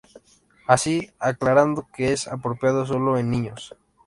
Así:Aclarando 0.65 1.87
que 1.95 2.11
es 2.11 2.27
apropiado 2.27 2.87
solo 2.87 3.19
en 3.19 3.29
niños 3.29 3.75